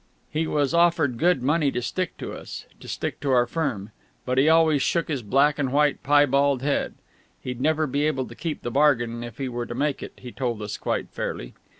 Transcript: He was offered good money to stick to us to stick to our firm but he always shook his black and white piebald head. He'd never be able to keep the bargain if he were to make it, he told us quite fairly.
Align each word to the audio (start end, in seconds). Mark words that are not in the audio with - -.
He 0.31 0.47
was 0.47 0.73
offered 0.73 1.19
good 1.19 1.43
money 1.43 1.69
to 1.69 1.79
stick 1.79 2.17
to 2.17 2.33
us 2.33 2.65
to 2.79 2.87
stick 2.87 3.19
to 3.19 3.29
our 3.29 3.45
firm 3.45 3.91
but 4.25 4.39
he 4.39 4.49
always 4.49 4.81
shook 4.81 5.09
his 5.09 5.21
black 5.21 5.59
and 5.59 5.71
white 5.71 6.01
piebald 6.01 6.63
head. 6.63 6.95
He'd 7.39 7.61
never 7.61 7.85
be 7.85 8.07
able 8.07 8.25
to 8.25 8.33
keep 8.33 8.63
the 8.63 8.71
bargain 8.71 9.23
if 9.23 9.37
he 9.37 9.47
were 9.47 9.67
to 9.67 9.75
make 9.75 10.01
it, 10.01 10.13
he 10.15 10.31
told 10.31 10.59
us 10.63 10.75
quite 10.75 11.11
fairly. 11.11 11.53